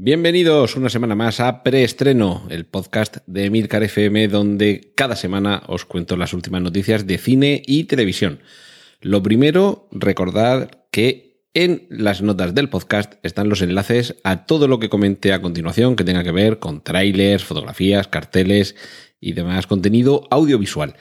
[0.00, 5.84] Bienvenidos una semana más a Preestreno, el podcast de Emilcar FM, donde cada semana os
[5.84, 8.38] cuento las últimas noticias de cine y televisión.
[9.00, 14.78] Lo primero, recordad que en las notas del podcast están los enlaces a todo lo
[14.78, 18.76] que comente a continuación que tenga que ver con trailers, fotografías, carteles
[19.18, 20.94] y demás contenido audiovisual.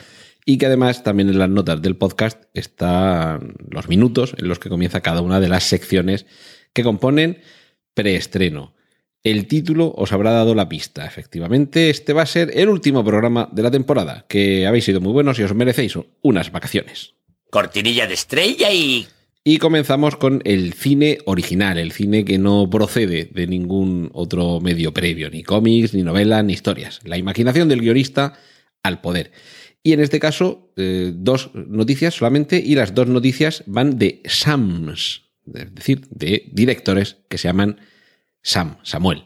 [0.43, 4.69] Y que además también en las notas del podcast están los minutos en los que
[4.69, 6.25] comienza cada una de las secciones
[6.73, 7.41] que componen
[7.93, 8.75] preestreno.
[9.23, 11.05] El título os habrá dado la pista.
[11.05, 15.11] Efectivamente, este va a ser el último programa de la temporada, que habéis sido muy
[15.11, 17.15] buenos y os merecéis unas vacaciones.
[17.49, 19.07] Cortinilla de estrella y...
[19.43, 24.93] Y comenzamos con el cine original, el cine que no procede de ningún otro medio
[24.93, 26.99] previo, ni cómics, ni novelas, ni historias.
[27.05, 28.37] La imaginación del guionista
[28.83, 29.31] al poder.
[29.83, 35.23] Y en este caso, eh, dos noticias solamente, y las dos noticias van de SAMs,
[35.53, 37.79] es decir, de directores que se llaman
[38.47, 39.25] Sam, Samuel.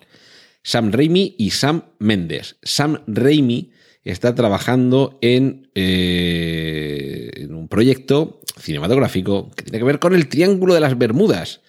[0.63, 2.55] Sam Raimi y Sam Mendes.
[2.63, 3.71] Sam Raimi
[4.03, 10.73] está trabajando en, eh, en, un proyecto cinematográfico que tiene que ver con el Triángulo
[10.73, 11.61] de las Bermudas.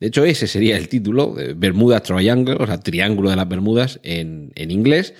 [0.00, 4.50] De hecho, ese sería el título, Bermuda Triangle, o sea, Triángulo de las Bermudas en,
[4.56, 5.14] en inglés.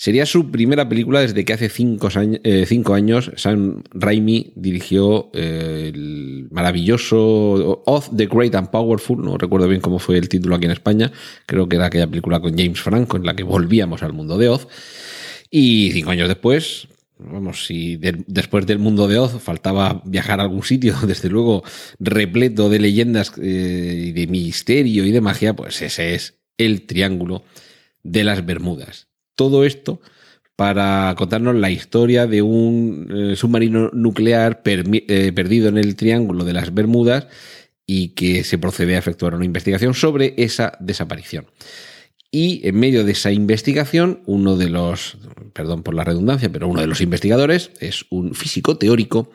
[0.00, 5.30] Sería su primera película desde que hace cinco años, eh, cinco años Sam Raimi dirigió
[5.34, 10.54] eh, el maravilloso Of the Great and Powerful, no recuerdo bien cómo fue el título
[10.54, 11.12] aquí en España,
[11.44, 14.48] creo que era aquella película con James Franco en la que volvíamos al mundo de
[14.48, 14.68] Oz.
[15.50, 20.44] Y cinco años después, vamos, si de, después del mundo de Oz faltaba viajar a
[20.44, 21.62] algún sitio, desde luego
[21.98, 27.44] repleto de leyendas eh, y de misterio y de magia, pues ese es el Triángulo
[28.02, 29.09] de las Bermudas
[29.40, 30.02] todo esto
[30.54, 36.52] para contarnos la historia de un eh, submarino nuclear eh, perdido en el Triángulo de
[36.52, 37.26] las Bermudas
[37.86, 41.46] y que se procede a efectuar una investigación sobre esa desaparición.
[42.30, 45.16] Y en medio de esa investigación, uno de los,
[45.54, 49.30] perdón por la redundancia, pero uno de los investigadores es un físico teórico,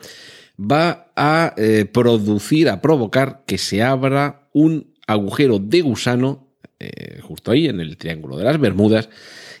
[0.56, 6.45] va a eh, producir, a provocar que se abra un agujero de gusano
[6.78, 9.08] eh, justo ahí en el Triángulo de las Bermudas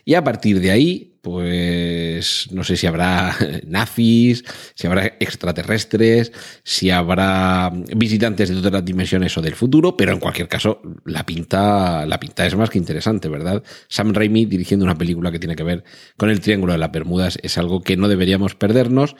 [0.08, 4.44] y a partir de ahí, pues no sé si habrá nazis,
[4.76, 6.30] si habrá extraterrestres,
[6.62, 12.06] si habrá visitantes de otras dimensiones o del futuro, pero en cualquier caso, la pinta,
[12.06, 13.64] la pinta es más que interesante, ¿verdad?
[13.88, 15.82] Sam Raimi dirigiendo una película que tiene que ver
[16.16, 19.16] con el Triángulo de las Bermudas es algo que no deberíamos perdernos.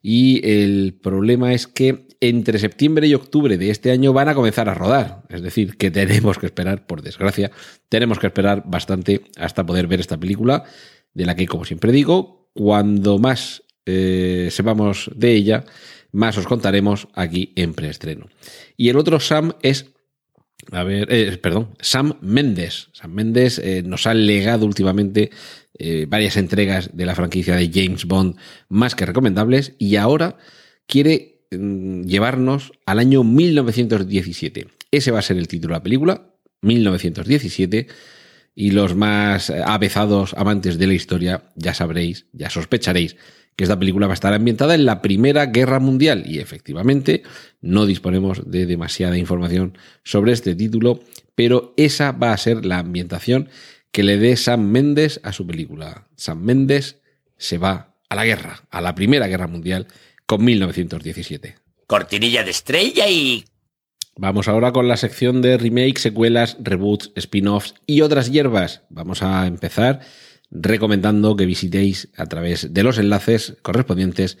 [0.00, 4.68] Y el problema es que entre septiembre y octubre de este año van a comenzar
[4.68, 5.22] a rodar.
[5.28, 7.50] Es decir, que tenemos que esperar, por desgracia,
[7.88, 10.64] tenemos que esperar bastante hasta poder ver esta película,
[11.14, 15.64] de la que, como siempre digo, cuando más eh, sepamos de ella,
[16.12, 18.28] más os contaremos aquí en preestreno.
[18.76, 19.86] Y el otro Sam es
[20.72, 22.88] a ver, eh, perdón, Sam Mendes.
[22.92, 25.30] Sam Mendes eh, nos ha legado últimamente
[26.08, 28.36] varias entregas de la franquicia de James Bond
[28.70, 30.38] más que recomendables y ahora
[30.86, 34.68] quiere llevarnos al año 1917.
[34.90, 36.30] Ese va a ser el título de la película,
[36.62, 37.88] 1917,
[38.54, 43.16] y los más avezados amantes de la historia ya sabréis, ya sospecharéis
[43.56, 47.22] que esta película va a estar ambientada en la Primera Guerra Mundial y efectivamente
[47.60, 51.00] no disponemos de demasiada información sobre este título,
[51.34, 53.48] pero esa va a ser la ambientación
[53.92, 56.06] que le dé Sam Mendes a su película.
[56.16, 56.98] Sam Mendes
[57.38, 59.86] se va a la guerra, a la Primera Guerra Mundial
[60.26, 61.56] con 1917.
[61.86, 63.44] Cortinilla de estrella y...
[64.18, 68.82] Vamos ahora con la sección de remakes, secuelas, reboots, spin-offs y otras hierbas.
[68.88, 70.00] Vamos a empezar
[70.50, 74.38] recomendando que visitéis a través de los enlaces correspondientes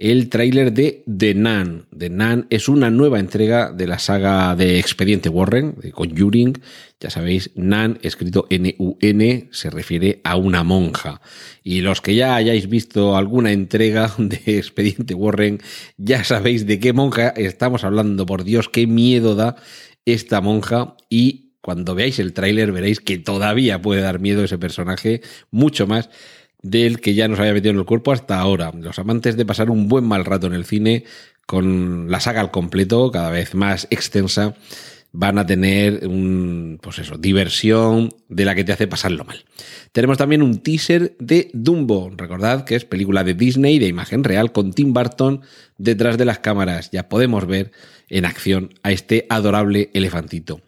[0.00, 1.86] el tráiler de The Nun.
[1.96, 6.58] The Nun es una nueva entrega de la saga de Expediente Warren, de Conjuring.
[6.98, 11.20] Ya sabéis, Nun, escrito N-U-N, se refiere a una monja.
[11.62, 15.60] Y los que ya hayáis visto alguna entrega de Expediente Warren,
[15.98, 18.24] ya sabéis de qué monja estamos hablando.
[18.24, 19.56] Por Dios, qué miedo da
[20.06, 20.96] esta monja.
[21.10, 25.20] Y cuando veáis el tráiler veréis que todavía puede dar miedo ese personaje,
[25.50, 26.08] mucho más
[26.62, 28.72] del que ya nos había metido en el cuerpo hasta ahora.
[28.74, 31.04] Los amantes de pasar un buen mal rato en el cine,
[31.46, 34.54] con la saga al completo, cada vez más extensa,
[35.12, 39.44] van a tener un, pues eso, diversión de la que te hace pasarlo mal.
[39.92, 44.52] Tenemos también un teaser de Dumbo, recordad que es película de Disney de imagen real
[44.52, 45.40] con Tim Burton
[45.78, 46.90] detrás de las cámaras.
[46.92, 47.72] Ya podemos ver
[48.08, 50.60] en acción a este adorable elefantito.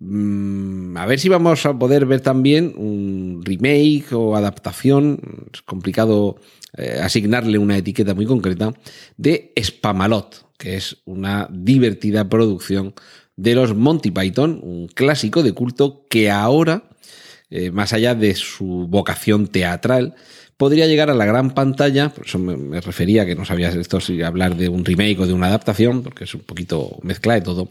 [0.00, 5.20] Mm, a ver si vamos a poder ver también un remake o adaptación,
[5.52, 6.36] es complicado
[6.76, 8.72] eh, asignarle una etiqueta muy concreta,
[9.16, 12.94] de Spamalot, que es una divertida producción
[13.36, 16.84] de los Monty Python, un clásico de culto que ahora,
[17.50, 20.14] eh, más allá de su vocación teatral,
[20.56, 24.22] podría llegar a la gran pantalla, por eso me, refería que no sabía esto si
[24.22, 27.68] hablar de un remake o de una adaptación, porque es un poquito mezcla de todo.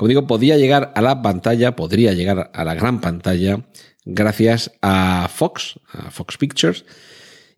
[0.00, 3.66] Como digo, podría llegar a la pantalla, podría llegar a la gran pantalla
[4.06, 6.86] gracias a Fox, a Fox Pictures.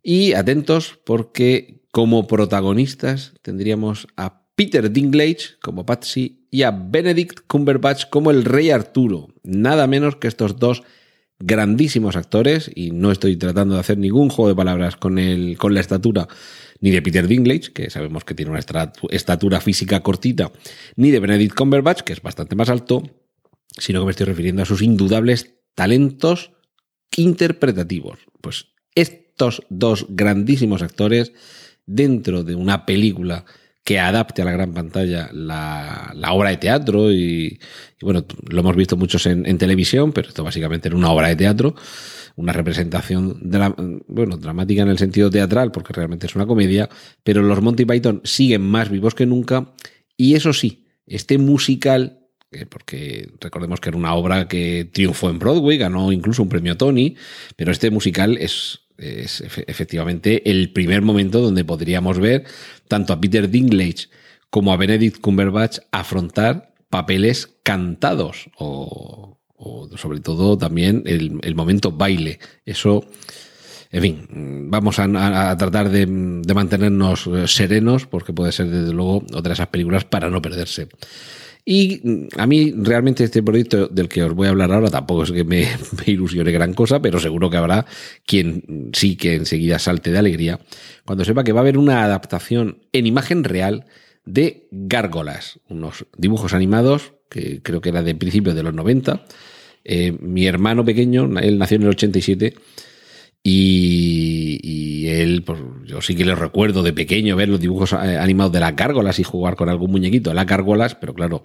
[0.02, 8.06] Y atentos porque como protagonistas tendríamos a Peter Dinklage como Patsy y a Benedict Cumberbatch
[8.10, 9.28] como el Rey Arturo.
[9.44, 10.82] Nada menos que estos dos
[11.44, 15.74] grandísimos actores, y no estoy tratando de hacer ningún juego de palabras con, el, con
[15.74, 16.28] la estatura
[16.80, 18.60] ni de Peter Dinklage, que sabemos que tiene una
[19.10, 20.52] estatura física cortita,
[20.96, 23.02] ni de Benedict Cumberbatch, que es bastante más alto,
[23.78, 26.52] sino que me estoy refiriendo a sus indudables talentos
[27.16, 28.18] interpretativos.
[28.40, 31.32] Pues estos dos grandísimos actores
[31.86, 33.44] dentro de una película
[33.84, 37.58] que adapte a la gran pantalla la, obra de teatro y,
[38.00, 41.74] bueno, lo hemos visto muchos en, televisión, pero esto básicamente era una obra de teatro,
[42.36, 43.40] una representación
[44.06, 46.88] bueno, dramática en el sentido teatral, porque realmente es una comedia,
[47.24, 49.72] pero los Monty Python siguen más vivos que nunca
[50.16, 52.20] y eso sí, este musical
[52.52, 56.76] eh, porque recordemos que era una obra que triunfó en Broadway, ganó incluso un premio
[56.76, 57.16] Tony,
[57.56, 62.44] pero este musical es es efectivamente el primer momento donde podríamos ver
[62.88, 64.08] tanto a Peter Dinklage
[64.50, 69.38] como a Benedict Cumberbatch afrontar papeles cantados o,
[69.96, 72.38] sobre todo también el, momento baile.
[72.66, 73.04] Eso,
[73.90, 74.26] en fin,
[74.70, 79.68] vamos a, tratar de, de, mantenernos serenos porque puede ser desde luego otra de esas
[79.68, 80.88] películas para no perderse.
[81.64, 85.24] Y mm, a mí realmente este proyecto del que os voy a hablar ahora tampoco
[85.24, 85.66] es que me,
[86.06, 87.86] ilusione gran cosa, pero seguro que habrá
[88.26, 90.60] quien sí que enseguida salte de alegría
[91.04, 93.86] cuando sepa que va a haber una adaptación en imagen real
[94.24, 99.24] de Gárgolas, unos dibujos animados que creo que era de principios de los 90.
[99.84, 102.54] Eh, mi hermano pequeño, él nació en el 87
[103.44, 108.52] y, él, pues yo sí que le recuerdo de pequeño ver los dibujos eh, animados
[108.52, 110.30] de las gárgolas y jugar con algún muñequito.
[110.30, 111.44] De las gárgolas, pero claro,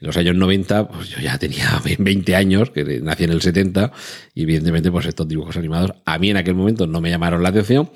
[0.00, 3.92] en los años 90, pues yo ya tenía 20 años, que nací en el 70,
[4.34, 7.48] y evidentemente, pues estos dibujos animados a mí en aquel momento no me llamaron la
[7.48, 7.90] atención,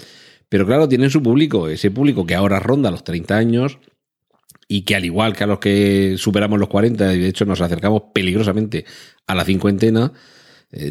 [0.49, 3.79] pero claro, tienen su público, ese público que ahora ronda los 30 años
[4.69, 7.61] y que al igual que a los que superamos los 40 y de hecho nos
[7.61, 8.85] acercamos peligrosamente
[9.27, 10.13] a la cincuentena,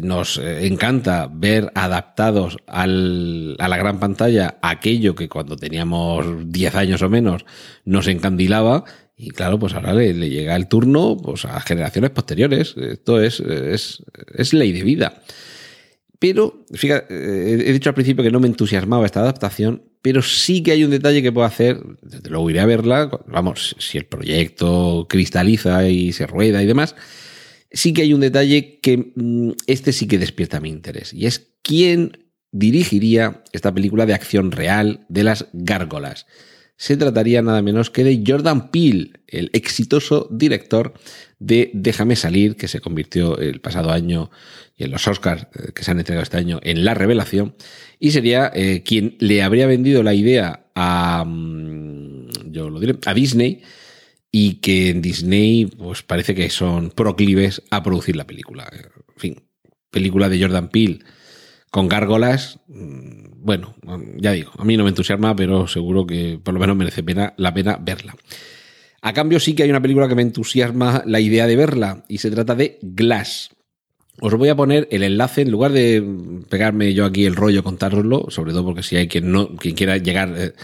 [0.02, 6.74] nos eh, encanta ver adaptados al, a la gran pantalla aquello que cuando teníamos 10
[6.74, 7.44] años o menos
[7.84, 8.84] nos encandilaba.
[9.16, 12.74] Y claro, pues ahora le, llega el turno pues, a generaciones posteriores.
[12.76, 14.02] Esto es, es,
[14.34, 15.22] es ley de vida.
[16.18, 20.62] Pero, fíjate, eh, he dicho al principio que no me entusiasmaba esta adaptación, pero sí
[20.62, 24.06] que hay un detalle que puedo hacer, desde luego iré a verla, vamos, si el
[24.06, 26.94] proyecto cristaliza y se rueda y demás,
[27.74, 31.52] sí que hay un detalle que mm, este sí que despierta mi interés, y es
[31.62, 36.26] quién dirigiría esta película de acción real de las gárgolas.
[36.76, 40.94] Se trataría nada menos que de Jordan Peele, el exitoso director
[41.38, 44.30] de Déjame salir, que se convirtió el pasado año
[44.76, 47.54] y en los Oscars eh, que se han entregado este año en la revelación,
[47.98, 53.14] y sería eh, quien le habría vendido la idea a, mm, yo lo diré, a
[53.14, 53.62] Disney
[54.36, 58.68] y que en Disney pues parece que son proclives a producir la película.
[58.72, 59.42] En fin,
[59.92, 60.98] película de Jordan Peele
[61.70, 63.76] con gárgolas, mm, bueno,
[64.16, 67.32] ya digo, a mí no me entusiasma, pero seguro que por lo menos merece pena,
[67.36, 68.16] la pena verla.
[69.02, 72.18] A cambio sí que hay una película que me entusiasma la idea de verla y
[72.18, 73.50] se trata de Glass.
[74.20, 76.02] Os voy a poner el enlace en lugar de
[76.48, 79.96] pegarme yo aquí el rollo contároslo, sobre todo porque si hay quien no quien quiera
[79.98, 80.54] llegar eh,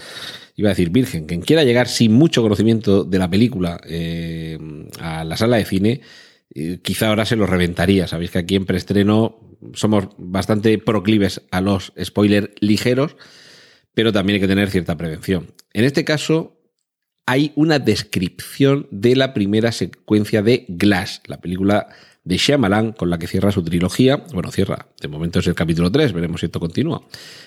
[0.55, 4.57] iba a decir virgen, quien quiera llegar sin mucho conocimiento de la película eh,
[4.99, 6.01] a la sala de cine,
[6.53, 8.07] eh, quizá ahora se lo reventaría.
[8.07, 9.39] Sabéis que aquí en preestreno
[9.73, 13.15] somos bastante proclives a los spoilers ligeros,
[13.93, 15.53] pero también hay que tener cierta prevención.
[15.73, 16.57] En este caso,
[17.25, 21.87] hay una descripción de la primera secuencia de Glass, la película
[22.23, 24.23] de Shyamalan con la que cierra su trilogía.
[24.33, 27.03] Bueno, cierra, de momento es el capítulo 3, veremos si esto continúa.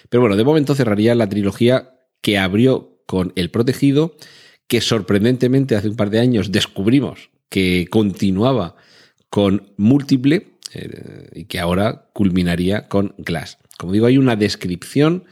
[0.08, 4.16] Pero bueno, de momento cerraría la trilogía que abrió con El Protegido,
[4.66, 8.76] que sorprendentemente hace un par de años descubrimos que continuaba
[9.30, 13.58] con Múltiple eh, y que ahora culminaría con Glass.
[13.78, 15.24] Como digo, hay una descripción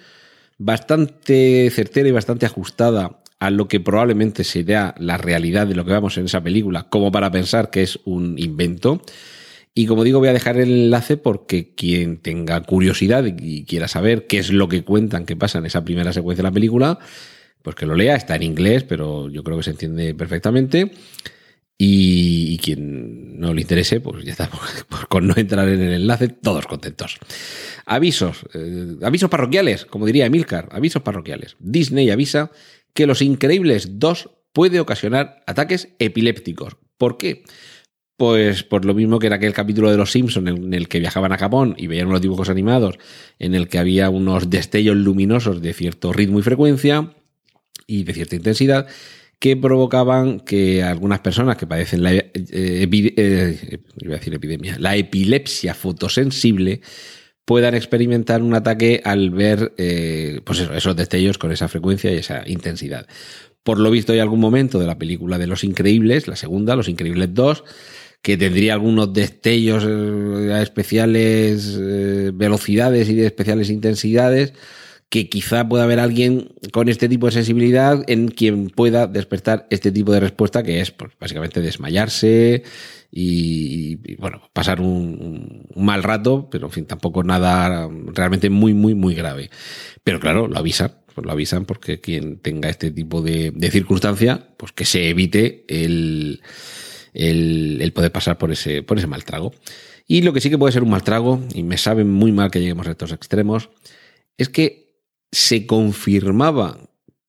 [0.59, 5.91] bastante certera y bastante ajustada a lo que probablemente será la realidad de lo que
[5.91, 9.03] vamos en esa película, como para pensar que es un invento.
[9.75, 14.29] Y como digo, voy a dejar el enlace porque quien tenga curiosidad y quiera saber
[14.29, 17.01] qué es lo que cuentan que pasa en esa primera secuencia de la película,
[17.63, 20.91] pues que lo lea, está en inglés, pero yo creo que se entiende perfectamente.
[21.85, 24.49] Y, quien no le interese, pues ya está,
[25.09, 27.19] con no entrar en el enlace, todos contentos.
[27.87, 31.57] Avisos, eh, avisos parroquiales, como diría Emilcar, avisos parroquiales.
[31.59, 32.53] Disney avisa
[32.95, 36.77] que Los Increíbles 2 puede ocasionar ataques epilépticos.
[36.99, 37.43] ¿Por qué?
[38.17, 41.33] Pues por lo mismo que era aquel capítulo de Los Simpsons en el que viajaban
[41.33, 42.99] a Japón y veían unos dibujos animados
[43.41, 47.13] en el que había unos destellos luminosos de cierto ritmo y frecuencia
[47.87, 48.87] y de cierta intensidad
[49.43, 56.81] que provocaban que algunas personas que padecen la, eh, eh, decir epidemia, la epilepsia fotosensible
[57.45, 62.49] puedan experimentar un ataque al ver eh, pues esos destellos con esa frecuencia y esa
[62.49, 63.09] intensidad.
[63.65, 66.89] Por lo visto hay algún momento de la película de Los Increíbles, la segunda, Los
[66.89, 67.65] Increíbles 2,
[68.23, 71.77] que tendría algunos destellos a especiales
[72.33, 74.53] velocidades y de especiales intensidades
[75.13, 79.93] que quizá pueda haber alguien con este tipo de sensibilidad en quien pueda despertar este
[79.93, 82.63] tipo de respuesta, que es pues, básicamente desmayarse
[83.11, 89.15] y, bueno, pasar un, mal rato, pero en fin, tampoco nada realmente muy, muy, muy
[89.15, 89.51] grave.
[90.03, 94.73] Pero claro, lo avisan, pues lo avisan porque quien tenga este tipo de, circunstancia, pues
[94.73, 96.41] que se evite el,
[97.13, 99.53] el, poder pasar por ese, por ese mal trago.
[100.09, 102.51] Y lo que sí que puede ser un mal trago, y me saben muy mal
[102.51, 103.69] que lleguemos a estos extremos,
[104.39, 104.82] es que
[105.33, 106.79] se confirmaba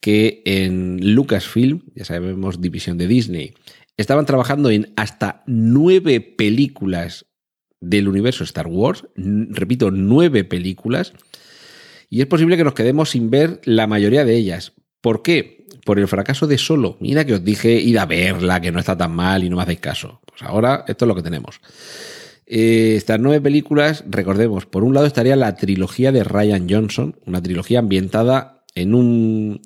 [0.02, 3.54] que en Lucasfilm, ya sabemos, división de Disney,
[3.96, 7.26] estaban trabajando en hasta nueve películas
[7.80, 11.14] del universo Star Wars, repito, nueve películas,
[12.10, 14.74] y es posible que nos quedemos sin ver la mayoría de ellas.
[15.02, 15.66] ¿Por qué?
[15.86, 16.98] Por el fracaso de Solo.
[17.00, 19.64] Mira que os dije, id a verla, que no está tan mal y no me
[19.64, 20.22] hacéis caso.
[20.26, 21.60] Pues ahora esto es lo que tenemos.
[22.46, 27.42] Eh, estas nueve películas, recordemos, por un lado estaría la trilogía de Ryan Johnson, una
[27.42, 29.62] trilogía ambientada en un.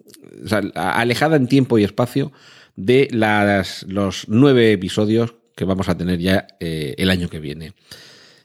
[0.76, 2.32] alejada en tiempo y espacio
[2.76, 7.74] de las, los nueve episodios que vamos a tener ya eh, el año que viene.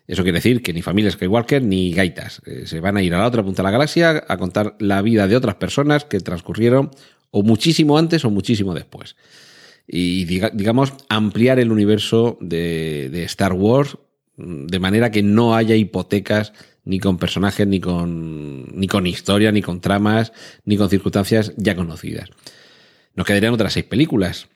[0.07, 2.41] Eso quiere decir que ni familia Skywalker ni gaitas.
[2.47, 5.03] Eh, se van a ir a la otra punta de la galaxia a contar la
[5.03, 6.91] vida de otras personas que transcurrieron
[7.31, 9.17] o muchísimo antes o muchísimo después.
[9.87, 13.99] Y digamos, ampliar el universo de, de Star Wars
[14.43, 16.53] de manera que no haya hipotecas
[16.85, 20.33] ni con personajes, ni con, ni con historia, ni con tramas,
[20.65, 22.31] ni con circunstancias ya conocidas.
[23.15, 24.49] Nos quedarían otras seis películas.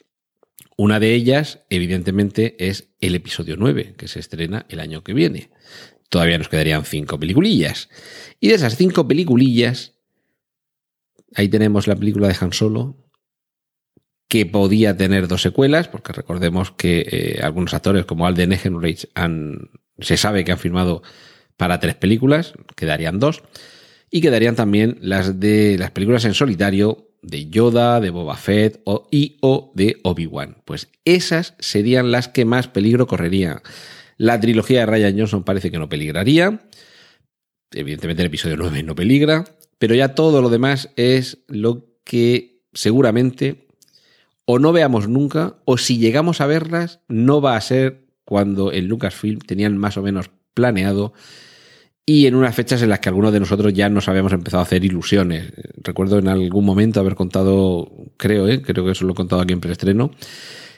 [0.75, 5.49] Una de ellas, evidentemente, es el episodio 9, que se estrena el año que viene.
[6.09, 7.89] Todavía nos quedarían cinco peliculillas.
[8.39, 9.95] Y de esas cinco peliculillas,
[11.35, 13.06] ahí tenemos la película de Han Solo,
[14.27, 19.69] que podía tener dos secuelas, porque recordemos que eh, algunos actores como Alden Ehrenreich han,
[19.99, 21.01] se sabe que han firmado
[21.55, 23.43] para tres películas, quedarían dos,
[24.11, 29.07] y quedarían también las de las películas en solitario de Yoda, de Boba Fett o,
[29.11, 30.57] y o de Obi-Wan.
[30.65, 33.61] Pues esas serían las que más peligro correrían.
[34.17, 36.61] La trilogía de Ryan Johnson parece que no peligraría.
[37.71, 39.45] Evidentemente el episodio 9 no peligra,
[39.77, 43.66] pero ya todo lo demás es lo que seguramente
[44.49, 48.87] o no veamos nunca, o si llegamos a verlas, no va a ser cuando en
[48.87, 51.13] Lucasfilm tenían más o menos planeado
[52.05, 54.63] y en unas fechas en las que algunos de nosotros ya nos habíamos empezado a
[54.63, 55.51] hacer ilusiones.
[55.83, 58.61] Recuerdo en algún momento haber contado, creo, ¿eh?
[58.61, 60.11] creo que eso lo he contado aquí en preestreno,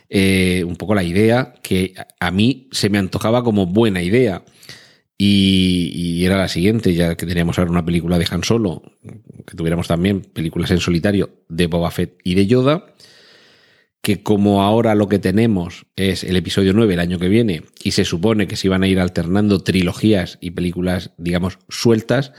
[0.09, 4.41] eh, un poco la idea que a mí se me antojaba como buena idea.
[5.15, 8.81] Y, y, era la siguiente, ya que teníamos ahora una película de Han Solo,
[9.45, 12.95] que tuviéramos también películas en solitario de Boba Fett y de Yoda
[14.01, 17.91] que como ahora lo que tenemos es el episodio 9 el año que viene y
[17.91, 22.31] se supone que se iban a ir alternando trilogías y películas, digamos, sueltas,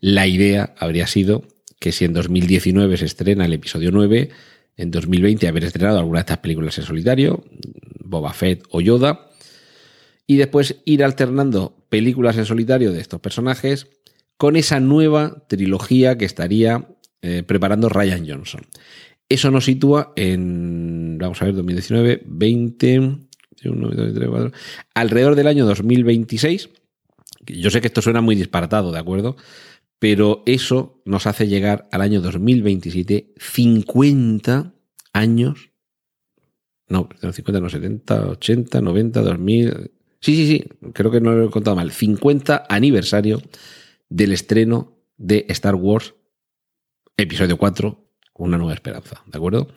[0.00, 1.44] la idea habría sido
[1.78, 4.30] que si en 2019 se estrena el episodio 9,
[4.76, 7.44] en 2020 haber estrenado alguna de estas películas en solitario,
[8.00, 9.30] Boba Fett o Yoda,
[10.26, 13.88] y después ir alternando películas en solitario de estos personajes
[14.36, 16.86] con esa nueva trilogía que estaría
[17.22, 18.60] eh, preparando Ryan Johnson.
[19.28, 23.18] Eso nos sitúa en, vamos a ver, 2019, 20,
[24.94, 26.70] alrededor del año 2026.
[27.46, 29.36] Yo sé que esto suena muy disparatado, ¿de acuerdo?
[29.98, 34.72] Pero eso nos hace llegar al año 2027, 50
[35.12, 35.70] años,
[36.88, 41.50] no, 50, no, 70, 80, 90, 2000, Sí, sí, sí, creo que no lo he
[41.50, 41.92] contado mal.
[41.92, 43.40] 50 aniversario
[44.08, 46.14] del estreno de Star Wars
[47.16, 48.07] Episodio 4,
[48.38, 49.68] Una nueva esperanza, ¿de acuerdo?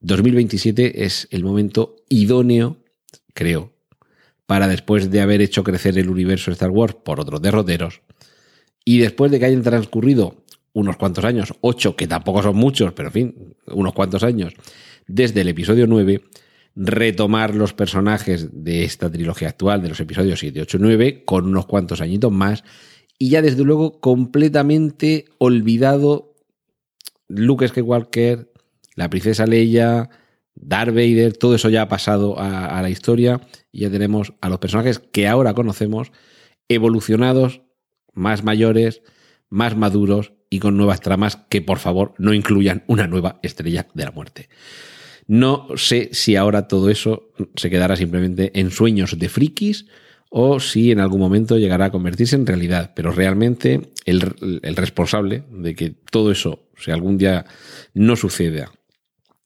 [0.00, 2.78] 2027 es el momento idóneo,
[3.34, 3.72] creo,
[4.46, 8.00] para después de haber hecho crecer el universo de Star Wars por otros derroteros
[8.84, 13.08] y después de que hayan transcurrido unos cuantos años, ocho, que tampoco son muchos, pero
[13.08, 14.54] en fin, unos cuantos años,
[15.06, 16.22] desde el episodio 9,
[16.76, 21.46] retomar los personajes de esta trilogía actual, de los episodios 7, 8 y 9, con
[21.46, 22.62] unos cuantos añitos más,
[23.18, 26.35] y ya desde luego completamente olvidado
[27.28, 28.52] Luke Skywalker,
[28.94, 30.08] la princesa Leia,
[30.54, 33.40] Darth Vader, todo eso ya ha pasado a, a la historia
[33.72, 36.12] y ya tenemos a los personajes que ahora conocemos
[36.68, 37.62] evolucionados,
[38.12, 39.02] más mayores,
[39.48, 44.04] más maduros y con nuevas tramas que por favor no incluyan una nueva estrella de
[44.04, 44.48] la muerte.
[45.26, 49.86] No sé si ahora todo eso se quedará simplemente en sueños de frikis
[50.30, 55.44] o si en algún momento llegará a convertirse en realidad, pero realmente el, el responsable
[55.50, 57.46] de que todo eso, si algún día
[57.94, 58.72] no suceda,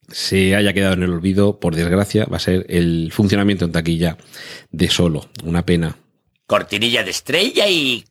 [0.08, 4.18] se haya quedado en el olvido, por desgracia, va a ser el funcionamiento en taquilla
[4.70, 5.28] de solo.
[5.44, 5.96] Una pena.
[6.46, 8.04] Cortinilla de estrella y...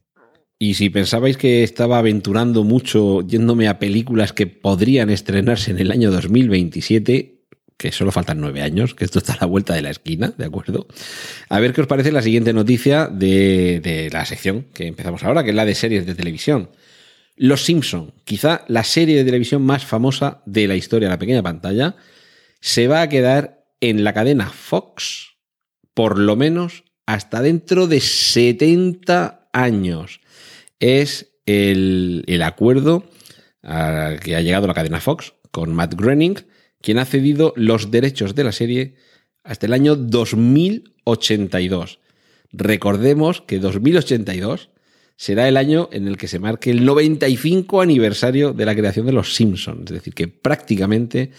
[0.61, 5.89] Y si pensabais que estaba aventurando mucho yéndome a películas que podrían estrenarse en el
[5.89, 7.38] año 2027,
[7.79, 10.43] que solo faltan nueve años, que esto está a la vuelta de la esquina, ¿de
[10.43, 10.85] acuerdo?
[11.47, 15.45] A ver qué os parece la siguiente noticia de, de la sección que empezamos ahora,
[15.45, 16.71] que es la de series de televisión.
[17.37, 21.95] Los Simpson, quizá la serie de televisión más famosa de la historia la pequeña pantalla,
[22.59, 25.37] se va a quedar en la cadena Fox
[25.93, 30.19] por lo menos hasta dentro de 70 años.
[30.81, 33.09] Es el, el acuerdo
[33.61, 36.35] que ha llegado la cadena Fox con Matt Groening,
[36.81, 38.95] quien ha cedido los derechos de la serie
[39.43, 41.99] hasta el año 2082.
[42.51, 44.69] Recordemos que 2082
[45.15, 49.11] será el año en el que se marque el 95 aniversario de la creación de
[49.11, 49.83] Los Simpsons.
[49.85, 51.31] Es decir, que prácticamente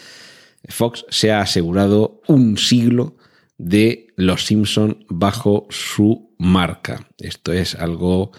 [0.68, 3.16] Fox se ha asegurado un siglo
[3.56, 7.08] de Los Simpsons bajo su marca.
[7.18, 8.32] Esto es algo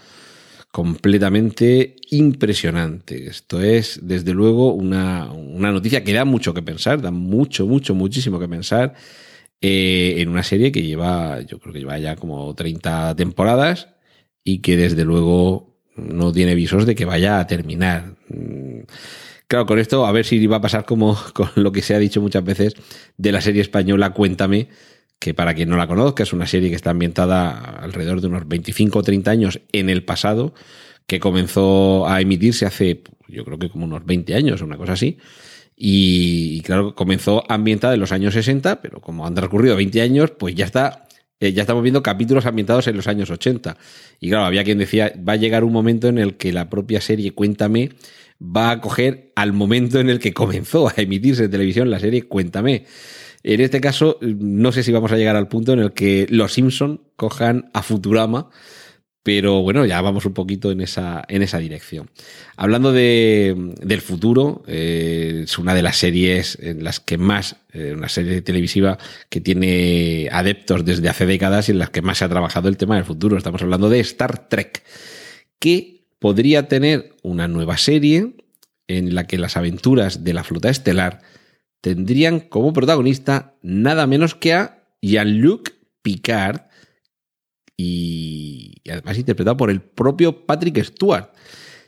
[0.72, 3.26] completamente impresionante.
[3.28, 7.94] Esto es, desde luego, una, una, noticia que da mucho que pensar, da mucho, mucho,
[7.94, 8.94] muchísimo que pensar
[9.60, 13.90] eh, en una serie que lleva, yo creo que lleva ya como 30 temporadas
[14.42, 18.16] y que desde luego no tiene visos de que vaya a terminar.
[19.46, 21.98] Claro, con esto a ver si va a pasar como con lo que se ha
[21.98, 22.74] dicho muchas veces
[23.18, 24.68] de la serie española Cuéntame,
[25.22, 28.48] que para quien no la conozca es una serie que está ambientada alrededor de unos
[28.48, 30.52] 25 o 30 años en el pasado,
[31.06, 35.18] que comenzó a emitirse hace yo creo que como unos 20 años, una cosa así.
[35.76, 40.56] Y, claro, comenzó ambientada en los años 60, pero como han transcurrido 20 años, pues
[40.56, 41.06] ya está
[41.38, 43.76] eh, ya estamos viendo capítulos ambientados en los años 80.
[44.18, 47.00] Y claro, había quien decía, va a llegar un momento en el que la propia
[47.00, 47.90] serie Cuéntame
[48.40, 52.22] va a coger al momento en el que comenzó a emitirse en televisión la serie
[52.22, 52.86] Cuéntame.
[53.44, 56.52] En este caso, no sé si vamos a llegar al punto en el que los
[56.52, 58.50] Simpson cojan a Futurama,
[59.22, 62.10] pero bueno, ya vamos un poquito en esa, en esa dirección.
[62.56, 67.94] Hablando de, del futuro, eh, es una de las series en las que más, eh,
[67.96, 72.24] una serie televisiva que tiene adeptos desde hace décadas y en las que más se
[72.24, 73.36] ha trabajado el tema del futuro.
[73.36, 74.82] Estamos hablando de Star Trek,
[75.60, 78.34] que podría tener una nueva serie
[78.88, 81.20] en la que las aventuras de la flota estelar
[81.82, 86.62] tendrían como protagonista nada menos que a Jean-Luc Picard
[87.76, 91.30] y, además interpretado por el propio Patrick Stewart.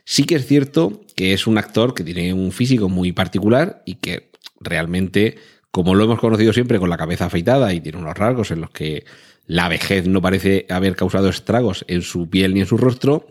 [0.04, 3.94] Sí que es cierto que es un actor que tiene un físico muy particular y
[3.94, 5.38] que realmente,
[5.70, 8.70] como lo hemos conocido siempre con la cabeza afeitada y tiene unos rasgos en los
[8.70, 9.04] que
[9.46, 13.28] la vejez no parece haber causado estragos en su piel ni en su rostro,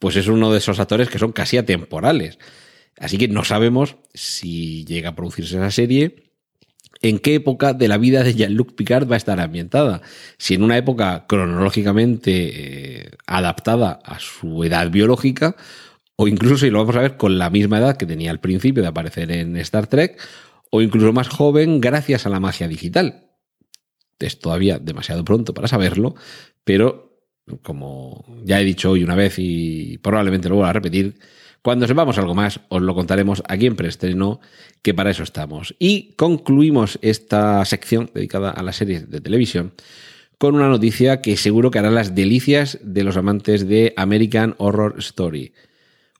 [0.00, 2.38] pues es uno de esos actores que son casi atemporales.
[2.98, 6.30] Así que no sabemos si llega a producirse esa serie,
[7.02, 10.02] en qué época de la vida de Jean-Luc Picard va a estar ambientada.
[10.36, 15.56] Si en una época cronológicamente eh, adaptada a su edad biológica,
[16.16, 18.82] o incluso si lo vamos a ver con la misma edad que tenía al principio
[18.82, 20.20] de aparecer en Star Trek,
[20.70, 23.30] o incluso más joven gracias a la magia digital.
[24.18, 26.14] Es todavía demasiado pronto para saberlo,
[26.64, 27.18] pero
[27.62, 31.18] como ya he dicho hoy una vez y probablemente lo voy a repetir,
[31.62, 34.40] cuando sepamos algo más, os lo contaremos aquí en preestreno,
[34.82, 35.74] que para eso estamos.
[35.78, 39.74] Y concluimos esta sección dedicada a las series de televisión
[40.38, 44.94] con una noticia que seguro que hará las delicias de los amantes de American Horror
[44.98, 45.52] Story.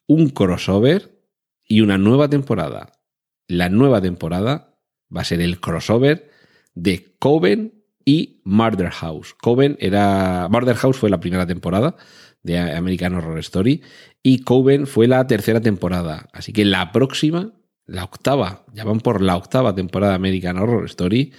[0.07, 1.23] Un crossover
[1.67, 2.93] y una nueva temporada.
[3.49, 4.77] La nueva temporada
[5.15, 6.31] va a ser el crossover
[6.75, 9.35] de Coven y Murder House.
[9.41, 10.49] Coven era.
[10.51, 11.97] Murder House fue la primera temporada
[12.43, 13.83] de American Horror Story
[14.23, 16.29] y Coven fue la tercera temporada.
[16.33, 17.53] Así que la próxima,
[17.87, 21.33] la octava, ya van por la octava temporada de American Horror Story,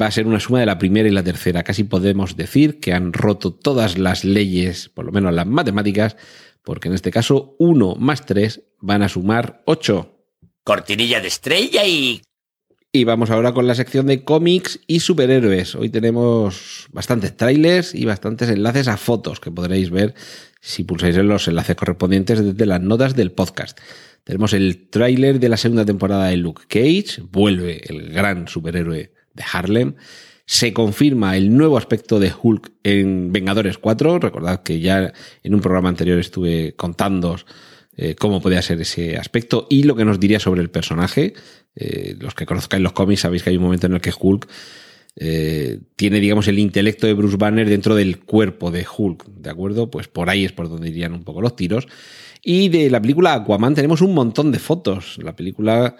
[0.00, 1.62] va a ser una suma de la primera y la tercera.
[1.62, 6.16] Casi podemos decir que han roto todas las leyes, por lo menos las matemáticas,
[6.62, 10.10] porque en este caso 1 más 3 van a sumar 8.
[10.64, 12.22] Cortinilla de estrella y...
[12.96, 15.74] Y vamos ahora con la sección de cómics y superhéroes.
[15.74, 20.14] Hoy tenemos bastantes trailers y bastantes enlaces a fotos que podréis ver
[20.60, 23.80] si pulsáis en los enlaces correspondientes desde las notas del podcast.
[24.22, 29.44] Tenemos el tráiler de la segunda temporada de Luke Cage, vuelve el gran superhéroe de
[29.52, 29.96] Harlem.
[30.46, 34.20] Se confirma el nuevo aspecto de Hulk en Vengadores 4.
[34.20, 37.38] Recordad que ya en un programa anterior estuve contando
[37.96, 41.34] eh, cómo podía ser ese aspecto y lo que nos diría sobre el personaje.
[41.76, 44.48] Eh, los que conozcáis los cómics sabéis que hay un momento en el que Hulk
[45.16, 49.90] eh, tiene, digamos, el intelecto de Bruce Banner dentro del cuerpo de Hulk, ¿de acuerdo?
[49.90, 51.86] Pues por ahí es por donde irían un poco los tiros.
[52.42, 55.18] Y de la película Aquaman tenemos un montón de fotos.
[55.22, 55.96] La película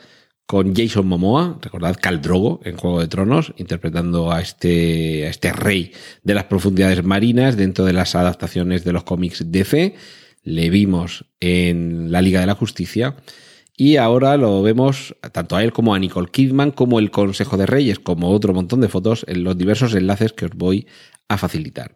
[0.46, 5.52] con Jason Momoa, recordad Cal Drogo en Juego de Tronos, interpretando a este, a este
[5.52, 9.94] rey de las profundidades marinas dentro de las adaptaciones de los cómics DC.
[10.42, 13.16] Le vimos en la Liga de la Justicia
[13.76, 17.66] y ahora lo vemos tanto a él como a Nicole Kidman, como el Consejo de
[17.66, 20.86] Reyes, como otro montón de fotos en los diversos enlaces que os voy
[21.28, 21.92] a facilitar.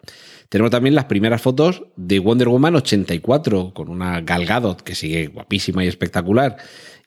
[0.48, 5.28] Tenemos también las primeras fotos de Wonder Woman 84, con una Gal Gadot que sigue
[5.28, 6.56] guapísima y espectacular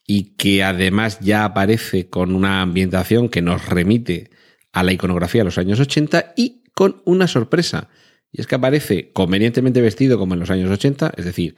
[0.07, 4.29] y que además ya aparece con una ambientación que nos remite
[4.71, 7.89] a la iconografía de los años 80 y con una sorpresa.
[8.31, 11.55] Y es que aparece convenientemente vestido como en los años 80, es decir,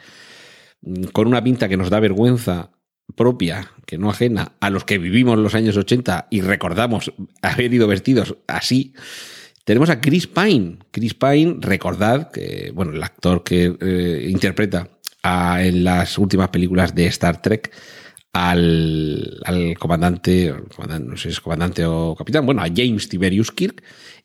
[1.12, 2.72] con una pinta que nos da vergüenza
[3.16, 7.88] propia, que no ajena, a los que vivimos los años 80 y recordamos haber ido
[7.88, 8.94] vestidos así.
[9.66, 10.80] Tenemos a Chris Pine.
[10.92, 14.90] Chris Pine, recordad que, bueno, el actor que eh, interpreta
[15.24, 17.72] en las últimas películas de Star Trek,
[18.34, 20.54] al, al comandante,
[21.02, 23.84] no sé si es comandante o capitán, bueno, a James Tiberius Kirk,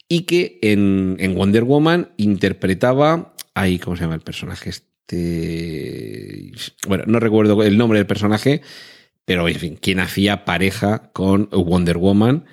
[0.09, 4.71] y que en, en Wonder Woman interpretaba, ahí, ¿cómo se llama el personaje?
[5.09, 6.53] Este,
[6.87, 8.61] bueno, no recuerdo el nombre del personaje,
[9.25, 12.45] pero en fin, quien hacía pareja con Wonder Woman.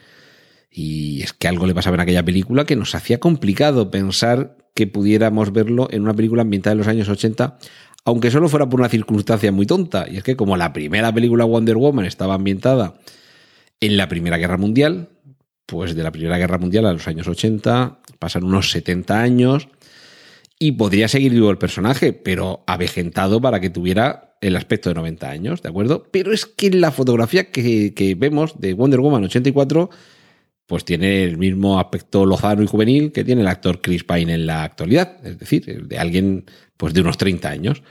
[0.71, 4.87] Y es que algo le pasaba en aquella película que nos hacía complicado pensar que
[4.87, 7.57] pudiéramos verlo en una película ambientada en los años 80
[8.07, 11.43] aunque solo fuera por una circunstancia muy tonta, y es que como la primera película
[11.43, 12.93] Wonder Woman estaba ambientada
[13.79, 15.09] en la Primera Guerra Mundial,
[15.65, 19.69] pues de la Primera Guerra Mundial a los años 80 pasan unos 70 años
[20.59, 25.29] y podría seguir vivo el personaje, pero avejentado para que tuviera el aspecto de 90
[25.29, 26.07] años, ¿de acuerdo?
[26.11, 29.89] Pero es que la fotografía que, que vemos de Wonder Woman 84
[30.67, 34.47] pues tiene el mismo aspecto lozano y juvenil que tiene el actor Chris Pine en
[34.47, 36.45] la actualidad, es decir, de alguien
[36.77, 37.83] pues de unos 30 años.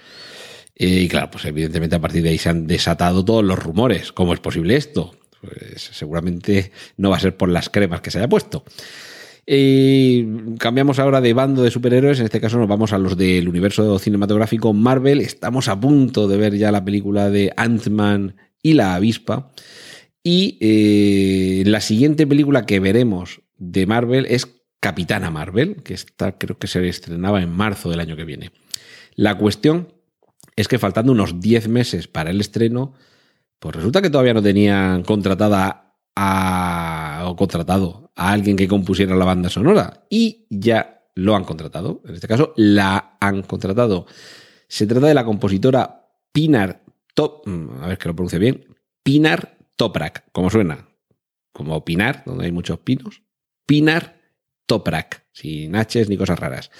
[0.74, 4.12] Eh, y claro, pues evidentemente a partir de ahí se han desatado todos los rumores.
[4.12, 5.14] ¿Cómo es posible esto?
[5.40, 8.64] Pues seguramente no va a ser por las cremas que se haya puesto.
[9.46, 13.98] Cambiamos ahora de bando de superhéroes, en este caso nos vamos a los del universo
[13.98, 15.20] cinematográfico Marvel.
[15.20, 19.52] Estamos a punto de ver ya la película de Ant-Man y la avispa.
[20.22, 24.48] Y eh, la siguiente película que veremos de Marvel es
[24.80, 28.50] Capitana Marvel, que está, creo que se estrenaba en marzo del año que viene.
[29.14, 29.92] La cuestión
[30.56, 32.94] es que faltando unos 10 meses para el estreno,
[33.58, 39.24] pues resulta que todavía no tenían contratada a, o contratado a alguien que compusiera la
[39.24, 42.02] banda sonora y ya lo han contratado.
[42.04, 44.06] En este caso, la han contratado.
[44.68, 46.82] Se trata de la compositora Pinar
[47.14, 48.66] Top, mm, a ver que lo pronuncie bien,
[49.02, 50.88] Pinar Toprak, como suena,
[51.52, 53.22] como Pinar, donde hay muchos pinos,
[53.66, 54.20] Pinar
[54.66, 56.70] Toprak, sin H's ni cosas raras.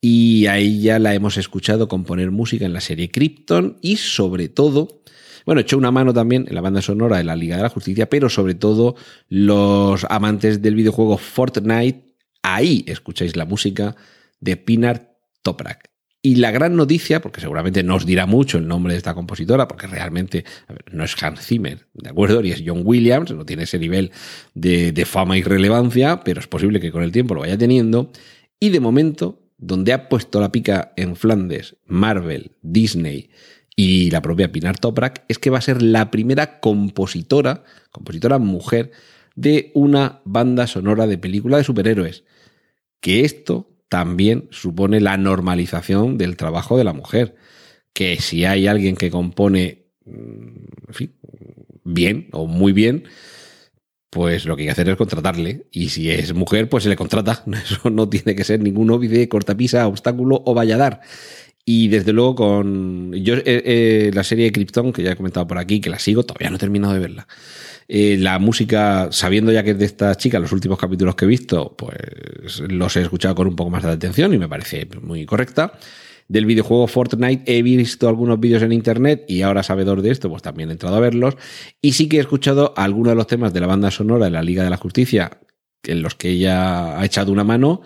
[0.00, 5.02] Y ahí ya la hemos escuchado componer música en la serie Krypton y sobre todo,
[5.46, 8.08] bueno, echó una mano también en la banda sonora de la Liga de la Justicia,
[8.08, 8.96] pero sobre todo
[9.28, 13.96] los amantes del videojuego Fortnite, ahí escucháis la música
[14.40, 15.90] de Pinar Toprak.
[16.22, 19.68] Y la gran noticia, porque seguramente no os dirá mucho el nombre de esta compositora,
[19.68, 20.46] porque realmente
[20.90, 22.40] no es Hans Zimmer, ¿de acuerdo?
[22.40, 24.10] Ni es John Williams, no tiene ese nivel
[24.54, 28.10] de fama y relevancia, pero es posible que con el tiempo lo vaya teniendo.
[28.58, 33.28] Y de momento, donde ha puesto la pica en Flandes, Marvel, Disney
[33.76, 38.92] y la propia Pinar Toprak, es que va a ser la primera compositora, compositora mujer,
[39.34, 42.24] de una banda sonora de película de superhéroes.
[43.00, 47.36] Que esto también supone la normalización del trabajo de la mujer.
[47.92, 50.66] Que si hay alguien que compone, mm,
[51.84, 53.04] bien o muy bien,
[54.10, 55.66] pues lo que hay que hacer es contratarle.
[55.72, 57.44] Y si es mujer, pues se le contrata.
[57.64, 61.00] Eso no tiene que ser ningún óbide, cortapisa, obstáculo o valladar.
[61.66, 65.46] Y desde luego con yo eh, eh, la serie de Krypton, que ya he comentado
[65.46, 67.26] por aquí, que la sigo, todavía no he terminado de verla.
[67.88, 71.28] Eh, la música, sabiendo ya que es de esta chica, los últimos capítulos que he
[71.28, 75.24] visto, pues los he escuchado con un poco más de atención y me parece muy
[75.24, 75.72] correcta.
[76.28, 80.42] Del videojuego Fortnite he visto algunos vídeos en internet y ahora sabedor de esto, pues
[80.42, 81.36] también he entrado a verlos.
[81.80, 84.42] Y sí que he escuchado algunos de los temas de la banda sonora de la
[84.42, 85.38] Liga de la Justicia,
[85.82, 87.82] en los que ella ha echado una mano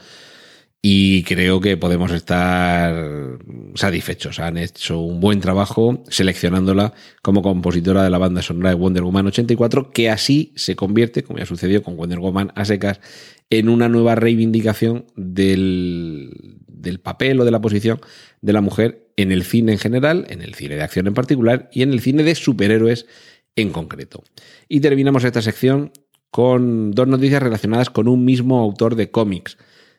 [0.80, 3.38] y creo que podemos estar
[3.74, 4.38] satisfechos.
[4.38, 9.26] Han hecho un buen trabajo seleccionándola como compositora de la banda sonora de Wonder Woman
[9.26, 13.00] 84, que así se convierte, como ya sucedió con Wonder Woman a secas,
[13.50, 18.00] en una nueva reivindicación del, del papel o de la posición
[18.40, 21.68] de la mujer en el cine en general, en el cine de acción en particular
[21.72, 23.06] y en el cine de superhéroes
[23.56, 24.22] en concreto.
[24.68, 25.90] Y terminamos esta sección
[26.30, 29.58] con dos noticias relacionadas con un mismo autor de cómics.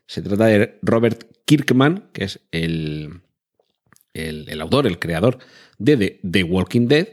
[0.10, 3.22] Se trata de Robert Kirkman, que es el,
[4.16, 5.38] el, autor, el creador
[5.78, 7.10] de The, Walking Dead,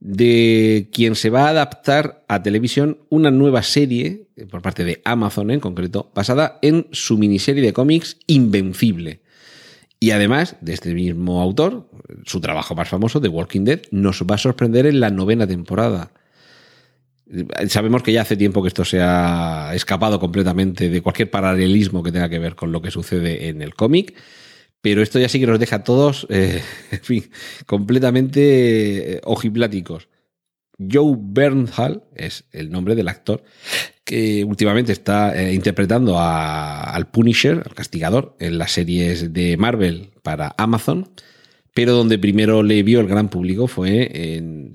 [0.00, 5.52] de quien se va a adaptar a televisión una nueva serie, por parte de Amazon
[5.52, 9.22] en concreto, basada en su miniserie de cómics Invencible.
[10.00, 11.88] Y además de este mismo autor,
[12.26, 16.10] su trabajo más famoso, The Walking Dead, nos va a sorprender en la novena temporada.
[17.68, 22.12] Sabemos que ya hace tiempo que esto se ha escapado completamente de cualquier paralelismo que
[22.12, 24.14] tenga que ver con lo que sucede en el cómic,
[24.80, 27.30] pero esto ya sí que nos deja a todos, eh, en fin,
[27.66, 30.08] completamente eh, ojipláticos.
[30.78, 33.42] Joe Bernhal es el nombre del actor
[34.04, 40.54] que últimamente está eh, interpretando al Punisher, al castigador, en las series de Marvel para
[40.56, 41.10] Amazon
[41.78, 44.72] pero donde primero le vio el gran público fue en,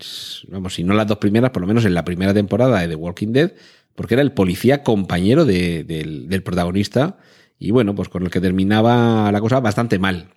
[0.47, 2.95] vamos, si no las dos primeras, por lo menos en la primera temporada de The
[2.95, 3.51] Walking Dead,
[3.93, 7.17] porque era el policía compañero del, protagonista
[7.59, 10.29] y bueno, pues con el que terminaba la cosa bastante mal.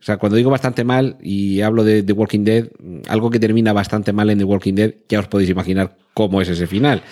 [0.00, 2.70] O sea, cuando digo bastante mal y hablo de The Walking Dead,
[3.08, 6.48] algo que termina bastante mal en The Walking Dead, ya os podéis imaginar cómo es
[6.48, 7.02] ese final.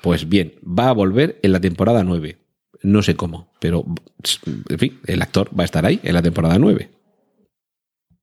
[0.00, 2.36] Pues bien, va a volver en la temporada 9.
[2.84, 3.84] No sé cómo, pero
[4.68, 6.97] en fin, el actor va a estar ahí en la temporada 9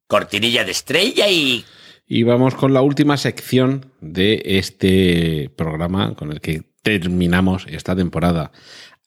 [0.07, 1.65] cortinilla de estrella y...
[2.07, 8.51] Y vamos con la última sección de este programa con el que terminamos esta temporada.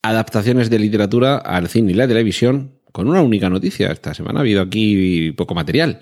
[0.02, 3.92] Adaptaciones de literatura al cine y la televisión con una única noticia.
[3.92, 6.00] Esta semana ha habido aquí poco material.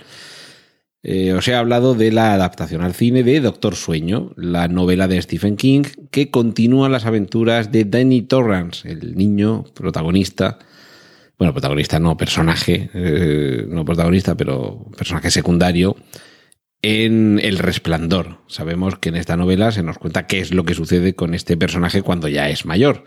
[1.02, 5.20] Eh, os he hablado de la adaptación al cine de Doctor Sueño, la novela de
[5.20, 10.58] Stephen King, que continúa las aventuras de Danny Torrance, el niño protagonista
[11.38, 15.96] bueno, protagonista no, personaje, eh, no protagonista, pero personaje secundario
[16.82, 18.38] en El Resplandor.
[18.46, 21.56] Sabemos que en esta novela se nos cuenta qué es lo que sucede con este
[21.56, 23.04] personaje cuando ya es mayor.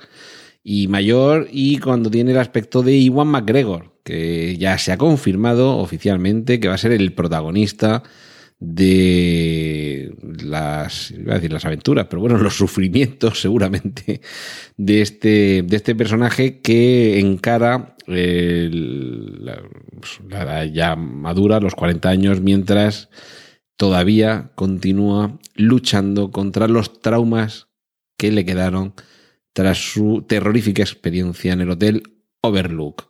[0.63, 5.77] Y mayor y cuando tiene el aspecto de Iwan McGregor, que ya se ha confirmado
[5.77, 8.03] oficialmente que va a ser el protagonista
[8.59, 10.13] de
[10.43, 14.21] las, iba a decir las aventuras, pero bueno, los sufrimientos seguramente
[14.75, 19.61] de este, de este personaje que encara la,
[20.31, 23.09] edad ya madura, los 40 años, mientras
[23.77, 27.67] todavía continúa luchando contra los traumas
[28.17, 28.93] que le quedaron
[29.53, 32.03] tras su terrorífica experiencia en el hotel
[32.41, 33.09] Overlook.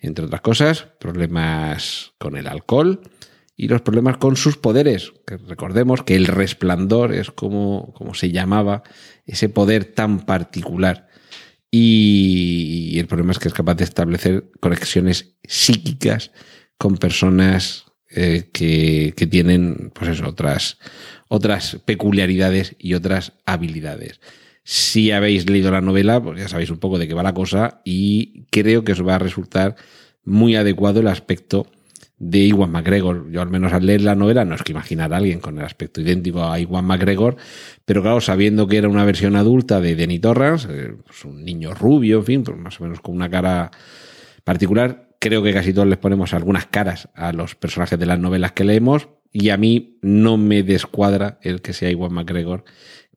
[0.00, 3.00] Entre otras cosas, problemas con el alcohol,
[3.60, 5.12] y los problemas con sus poderes.
[5.26, 8.84] Recordemos que el resplandor es como, como se llamaba
[9.26, 11.07] ese poder tan particular.
[11.70, 16.32] Y, el problema es que es capaz de establecer conexiones psíquicas
[16.78, 20.78] con personas eh, que, que, tienen pues eso, otras,
[21.28, 24.20] otras peculiaridades y otras habilidades.
[24.64, 27.80] Si habéis leído la novela, pues ya sabéis un poco de qué va la cosa
[27.84, 29.76] y creo que os va a resultar
[30.24, 31.66] muy adecuado el aspecto
[32.18, 33.30] de Iwan McGregor.
[33.30, 35.64] Yo al menos al leer la novela no es que imaginar a alguien con el
[35.64, 37.36] aspecto idéntico a Iwan McGregor,
[37.84, 41.74] pero claro, sabiendo que era una versión adulta de Denny Torrance, eh, pues un niño
[41.74, 43.70] rubio, en fin, pues más o menos con una cara
[44.44, 48.52] particular, creo que casi todos les ponemos algunas caras a los personajes de las novelas
[48.52, 52.64] que leemos y a mí no me descuadra el que sea Iwan McGregor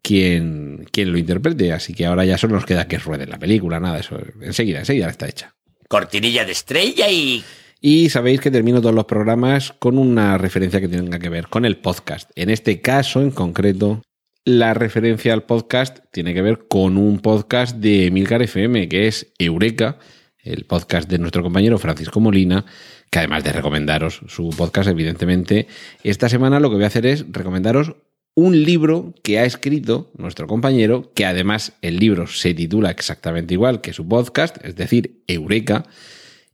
[0.02, 3.80] quien, quien lo interprete, así que ahora ya solo nos queda que ruede la película,
[3.80, 5.54] nada, eso enseguida, enseguida está hecha.
[5.88, 7.44] Cortinilla de estrella y
[7.82, 11.65] y sabéis que termino todos los programas con una referencia que tenga que ver con
[11.65, 12.30] el podcast.
[12.36, 14.04] En este caso en concreto,
[14.46, 19.34] la referencia al podcast tiene que ver con un podcast de Emilcar FM, que es
[19.39, 19.98] Eureka,
[20.44, 22.65] el podcast de nuestro compañero Francisco Molina,
[23.10, 25.67] que además de recomendaros su podcast, evidentemente,
[26.04, 27.96] esta semana lo que voy a hacer es recomendaros
[28.36, 33.82] un libro que ha escrito nuestro compañero, que además el libro se titula exactamente igual
[33.82, 35.86] que su podcast, es decir, Eureka.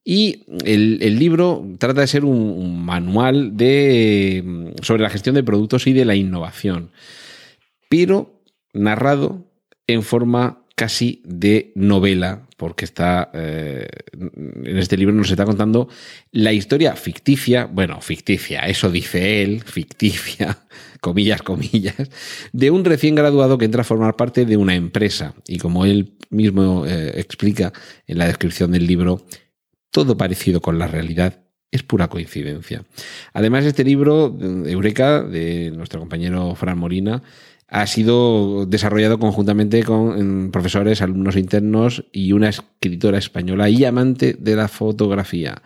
[0.09, 5.91] Y el, libro trata de ser un, manual de, sobre la gestión de productos y
[5.91, 6.91] de la innovación,
[7.89, 8.41] pero
[8.71, 9.51] narrado
[9.85, 13.85] en forma casi de novela, porque está eh,
[14.63, 15.89] en este libro nos está contando
[16.31, 20.57] la historia ficticia, bueno, ficticia, eso dice él, ficticia,
[21.01, 21.95] comillas, comillas,
[22.53, 25.33] de un recién graduado que entra a formar parte de una empresa.
[25.49, 27.73] Y como él mismo eh, explica
[28.05, 29.25] en la descripción del libro,
[29.91, 32.83] todo parecido con la realidad es pura coincidencia.
[33.33, 37.23] Además, este libro, Eureka, de nuestro compañero Fran Molina,
[37.69, 44.55] ha sido desarrollado conjuntamente con profesores, alumnos internos y una escritora española y amante de
[44.55, 45.61] la fotografía.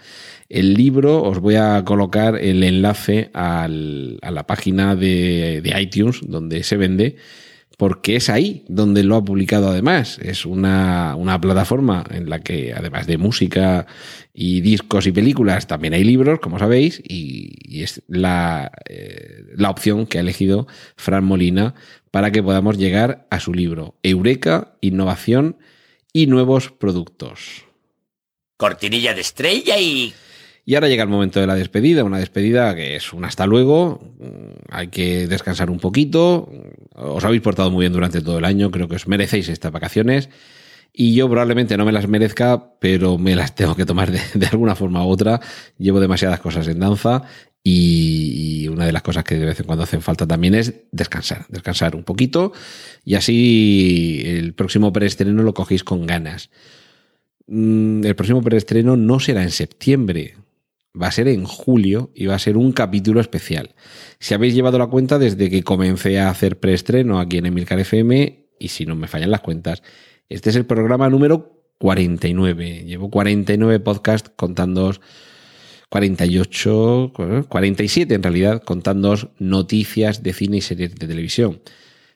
[0.49, 6.21] El libro, os voy a colocar el enlace al, a la página de, de iTunes
[6.23, 7.17] donde se vende
[7.81, 10.19] porque es ahí donde lo ha publicado además.
[10.21, 13.87] Es una, una, plataforma en la que, además de música
[14.35, 19.71] y discos y películas, también hay libros, como sabéis, y, y es la, eh, la,
[19.71, 21.73] opción que ha elegido Fran Molina
[22.11, 25.57] para que podamos llegar a su libro, Eureka, Innovación
[26.13, 27.65] y Nuevos Productos.
[28.57, 30.13] Cortinilla de estrella y...
[30.63, 34.15] Y ahora llega el momento de la despedida, una despedida que es un hasta luego,
[34.69, 36.47] hay que descansar un poquito,
[36.95, 40.29] os habéis portado muy bien durante todo el año, creo que os merecéis estas vacaciones.
[40.93, 44.75] Y yo probablemente no me las merezca, pero me las tengo que tomar de, alguna
[44.75, 45.39] forma u otra,
[45.77, 47.23] llevo demasiadas cosas en danza
[47.63, 50.73] y, y, una de las cosas que de vez en cuando hacen falta también es
[50.91, 52.51] descansar, descansar un poquito.
[53.05, 56.49] Y así el próximo preestreno lo cogéis con ganas.
[57.47, 60.35] Mm, el próximo preestreno no será en septiembre,
[60.99, 63.73] va a ser en julio y va a ser un capítulo especial.
[64.19, 68.47] Si habéis llevado la cuenta desde que comencé a hacer preestreno aquí en Emilcar FM,
[68.59, 69.81] y si no me fallan las cuentas,
[70.29, 72.83] este es el programa número 49.
[72.85, 74.93] Llevo 49 podcasts contando
[75.89, 77.11] 48,
[77.49, 81.61] 47 en realidad, contando noticias de cine y series de televisión.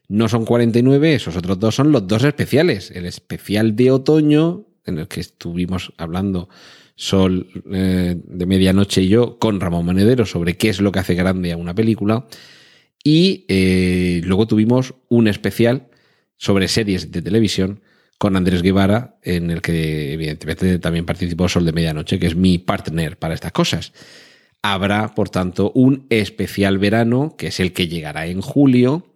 [0.08, 2.92] No son 49, esos otros dos son los dos especiales.
[2.92, 6.48] El especial de otoño, en el que estuvimos hablando
[6.96, 11.16] Sol eh, de Medianoche y yo con Ramón Monedero sobre qué es lo que hace
[11.16, 12.28] grande a una película.
[13.04, 15.90] Y eh, luego tuvimos un especial
[16.38, 17.82] sobre series de televisión
[18.18, 22.58] con Andrés Guevara, en el que evidentemente también participó Sol de Medianoche, que es mi
[22.58, 23.94] partner para estas cosas.
[24.62, 29.14] Habrá, por tanto, un especial verano, que es el que llegará en julio,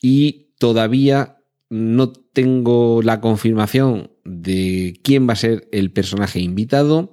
[0.00, 1.39] y todavía
[1.70, 7.12] no tengo la confirmación de quién va a ser el personaje invitado.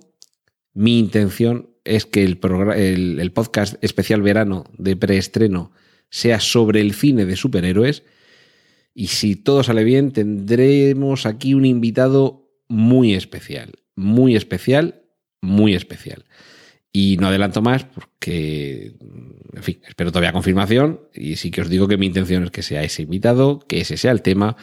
[0.73, 2.39] Mi intención es que el,
[2.75, 5.71] el, podcast especial verano de preestreno
[6.09, 8.03] sea sobre el cine de superhéroes.
[8.93, 13.73] Y si todo sale bien, tendremos aquí un invitado muy especial.
[13.95, 15.03] Muy especial,
[15.39, 16.25] muy especial.
[16.91, 18.95] Y no adelanto más porque,
[19.53, 21.01] en fin, espero todavía confirmación.
[21.13, 23.97] Y sí que os digo que mi intención es que sea ese invitado, que ese
[23.97, 24.55] sea el tema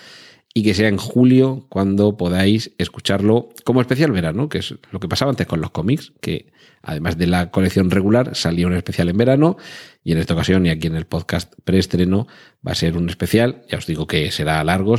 [0.56, 5.08] y que sea en julio cuando podáis escucharlo como especial verano, que es lo que
[5.08, 9.16] pasaba antes con los cómics, que además de la colección regular salía un especial en
[9.16, 9.56] verano
[10.04, 12.28] y en esta ocasión y aquí en el podcast preestreno
[12.66, 14.94] va a ser un especial, ya os digo que será largo,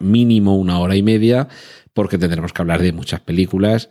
[0.00, 1.46] mínimo una hora y media,
[1.94, 3.88] porque tendremos que hablar de muchas películas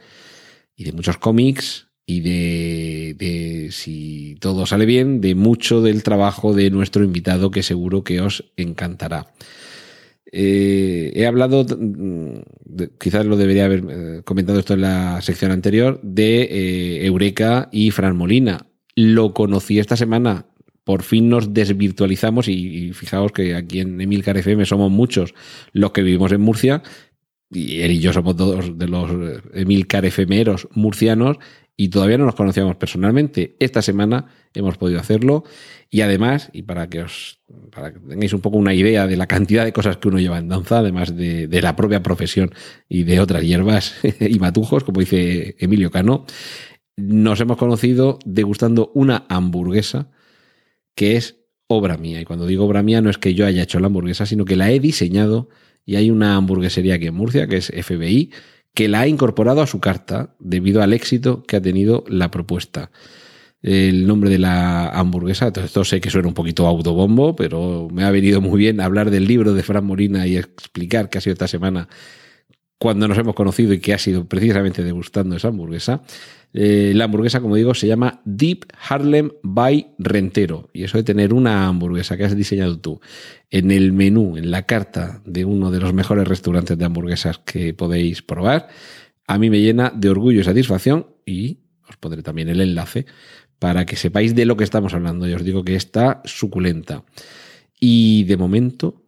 [0.76, 6.54] y de muchos cómics y de, de, si todo sale bien, de mucho del trabajo
[6.54, 9.28] de nuestro invitado que seguro que os encantará.
[10.38, 16.00] Eh, he hablado, de, quizás lo debería haber eh, comentado esto en la sección anterior,
[16.04, 18.68] de eh, Eureka y Fran Molina.
[18.96, 20.46] Lo conocí esta semana.
[20.84, 25.34] Por fin nos desvirtualizamos y, y fijaos que aquí en Emilcar FM somos muchos
[25.72, 26.84] los que vivimos en Murcia
[27.52, 29.12] y él y yo somos dos de los
[29.54, 31.38] Emilcar FMeros murcianos
[31.78, 33.56] y todavía no nos conocíamos personalmente.
[33.60, 35.44] Esta semana hemos podido hacerlo
[35.90, 39.28] y además, y para que os para que tengáis un poco una idea de la
[39.28, 42.54] cantidad de cosas que uno lleva en danza, además de, de la propia profesión
[42.90, 46.26] y de otras hierbas y matujos, como dice Emilio Cano,
[46.98, 50.10] nos hemos conocido degustando una hamburguesa
[50.96, 52.22] que es obra mía.
[52.22, 54.56] Y cuando digo obra mía no es que yo haya hecho la hamburguesa, sino que
[54.56, 55.50] la he diseñado
[55.86, 58.32] y hay una hamburguesería aquí en Murcia, que es FBI,
[58.74, 62.92] que la ha incorporado a su carta debido al éxito que ha tenido la propuesta.
[63.62, 68.12] El nombre de la hamburguesa, esto sé que suena un poquito autobombo, pero me ha
[68.12, 71.48] venido muy bien hablar del libro de Fran Morina y explicar qué ha sido esta
[71.48, 71.88] semana
[72.78, 76.04] cuando nos hemos conocido y que ha sido precisamente degustando esa hamburguesa.
[76.58, 80.70] Eh, la hamburguesa, como digo, se llama Deep Harlem by Rentero.
[80.72, 83.02] Y eso de tener una hamburguesa que has diseñado tú
[83.50, 87.74] en el menú, en la carta de uno de los mejores restaurantes de hamburguesas que
[87.74, 88.70] podéis probar,
[89.28, 93.06] a mí me llena de orgullo y satisfacción y os pondré también el enlace
[93.60, 95.28] para que sepáis de lo que estamos hablando.
[95.28, 97.04] Y os digo que está suculenta.
[97.82, 99.04] Y de momento,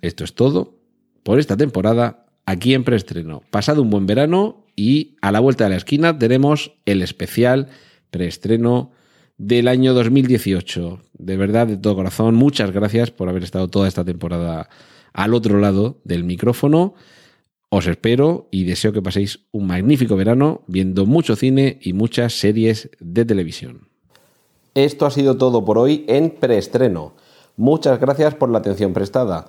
[0.00, 0.80] esto es todo
[1.22, 3.42] por esta temporada aquí en preestreno.
[3.52, 7.68] Pasado un buen verano y a la vuelta de la esquina tenemos el especial
[8.10, 8.92] preestreno
[9.36, 11.02] del año 2018.
[11.18, 14.70] De verdad, de todo corazón, muchas gracias por haber estado toda esta temporada
[15.12, 16.94] al otro lado del micrófono.
[17.68, 22.88] Os espero y deseo que paséis un magnífico verano viendo mucho cine y muchas series
[23.00, 23.90] de televisión.
[24.74, 27.16] Esto ha sido todo por hoy en preestreno.
[27.58, 29.48] Muchas gracias por la atención prestada.